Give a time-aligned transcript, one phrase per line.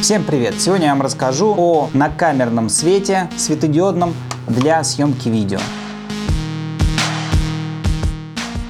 [0.00, 0.58] Всем привет!
[0.58, 4.14] Сегодня я вам расскажу о накамерном свете светодиодном
[4.48, 5.58] для съемки видео.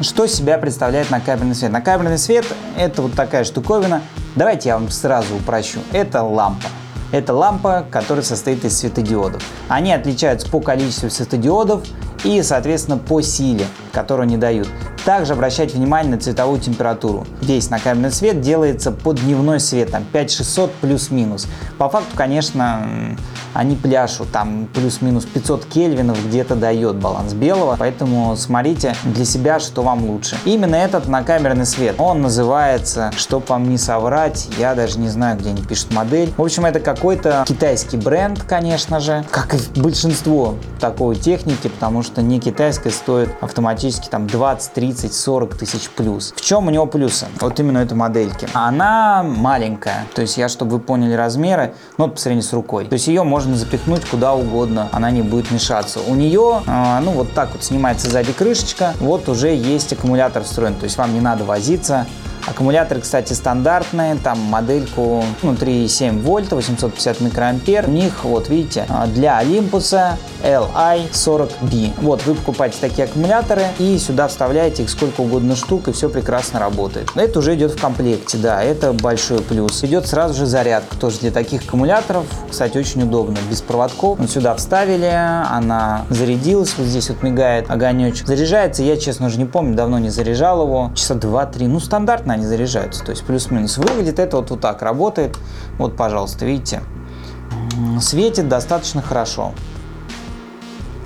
[0.00, 1.72] Что себя представляет накабельный свет?
[1.72, 4.02] Накабельный свет это вот такая штуковина.
[4.36, 5.80] Давайте я вам сразу упрощу.
[5.92, 6.68] Это лампа.
[7.10, 9.42] Это лампа, которая состоит из светодиодов.
[9.68, 11.82] Они отличаются по количеству светодиодов
[12.22, 14.68] и, соответственно, по силе, которую они дают.
[15.06, 17.28] Также обращайте внимание на цветовую температуру.
[17.40, 21.46] Весь накабельный свет делается под дневной свет, там 5600 плюс-минус.
[21.78, 23.16] По факту, конечно,
[23.54, 29.82] они пляшут, там плюс-минус 500 кельвинов где-то дает баланс белого, поэтому смотрите для себя, что
[29.82, 30.36] вам лучше.
[30.44, 35.50] Именно этот накамерный свет, он называется, чтоб вам не соврать, я даже не знаю, где
[35.50, 36.34] они пишут модель.
[36.36, 42.22] В общем, это какой-то китайский бренд, конечно же, как и большинство такой техники, потому что
[42.22, 46.32] не китайская стоит автоматически там 20-30 30-40 тысяч плюс.
[46.36, 47.26] В чем у него плюсы?
[47.40, 48.48] Вот именно этой модельки.
[48.52, 52.86] Она маленькая, то есть я, чтобы вы поняли размеры, ну по сравнению с рукой.
[52.86, 56.00] То есть ее можно запихнуть куда угодно, она не будет мешаться.
[56.06, 60.74] У нее, э, ну вот так вот снимается сзади крышечка, вот уже есть аккумулятор встроен,
[60.74, 62.06] то есть вам не надо возиться,
[62.46, 67.88] Аккумуляторы, кстати, стандартные, там модельку ну, 3,7 вольта, 850 микроампер.
[67.88, 70.16] У них, вот видите, а, для Olympus
[70.46, 71.94] LI40B.
[72.00, 76.60] Вот, вы покупаете такие аккумуляторы и сюда вставляете их сколько угодно штук, и все прекрасно
[76.60, 77.10] работает.
[77.16, 79.82] Это уже идет в комплекте, да, это большой плюс.
[79.82, 84.18] Идет сразу же зарядка, тоже для таких аккумуляторов, кстати, очень удобно, без проводков.
[84.18, 88.28] Вот сюда вставили, она зарядилась, вот здесь вот мигает огонечек.
[88.28, 92.46] Заряжается, я, честно, уже не помню, давно не заряжал его, часа 2-3, ну, стандартно они
[92.46, 93.78] заряжаются, то есть плюс-минус.
[93.78, 95.36] Выглядит это вот, вот так, работает,
[95.78, 96.82] вот, пожалуйста, видите,
[98.00, 99.52] светит достаточно хорошо.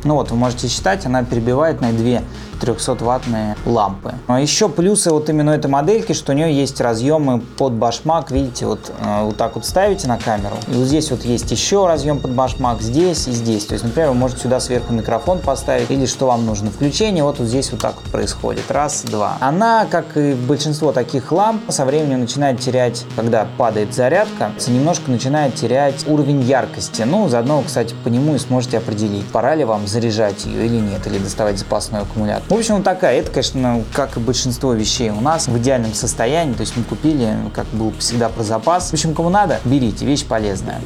[0.04, 2.22] Ну вот, вы можете считать, она перебивает на 2
[2.60, 4.14] 300-ваттные лампы.
[4.26, 8.66] А еще плюсы вот именно этой модельки, что у нее есть разъемы под башмак, видите,
[8.66, 12.18] вот, э, вот так вот ставите на камеру, и вот здесь вот есть еще разъем
[12.18, 13.66] под башмак, здесь и здесь.
[13.66, 17.38] То есть, например, вы можете сюда сверху микрофон поставить, или что вам нужно, включение, вот,
[17.38, 18.70] вот здесь вот так вот происходит.
[18.70, 19.36] Раз, два.
[19.40, 25.54] Она, как и большинство таких ламп, со временем начинает терять, когда падает зарядка, немножко начинает
[25.54, 27.02] терять уровень яркости.
[27.02, 31.06] Ну, заодно, кстати, по нему и сможете определить, пора ли вам заряжать ее или нет,
[31.06, 32.49] или доставать запасной аккумулятор.
[32.50, 33.20] В общем, вот такая.
[33.20, 36.52] Это, конечно, как и большинство вещей у нас в идеальном состоянии.
[36.52, 38.90] То есть мы купили, как был всегда про запас.
[38.90, 40.04] В общем, кому надо, берите.
[40.04, 40.80] Вещь полезная.